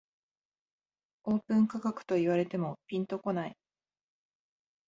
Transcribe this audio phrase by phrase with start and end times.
[1.25, 3.55] オープン価格と言われてもピンとこない